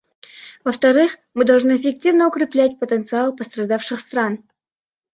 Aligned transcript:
Во-вторых, 0.63 1.15
мы 1.35 1.45
должны 1.45 1.75
эффективно 1.77 2.27
укреплять 2.27 2.79
потенциал 2.79 3.35
пострадавших 3.35 3.99
стран. 3.99 4.43